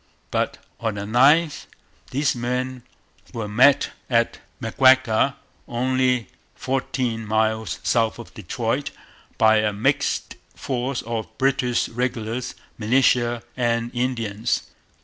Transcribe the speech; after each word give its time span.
But 0.31 0.57
on 0.79 0.95
the 0.95 1.01
9th 1.01 1.67
these 2.09 2.35
men 2.35 2.81
were 3.33 3.47
met 3.47 3.91
at 4.09 4.39
Maguaga, 4.59 5.35
only 5.67 6.27
fourteen 6.55 7.23
miles 7.23 7.77
south 7.83 8.17
of 8.17 8.33
Detroit, 8.33 8.89
by 9.37 9.57
a 9.57 9.71
mixed 9.71 10.37
force 10.55 11.03
of 11.03 11.27
British 11.37 11.87
regulars, 11.87 12.55
militia, 12.79 13.43
and 13.55 13.91
Indians. 13.93 14.63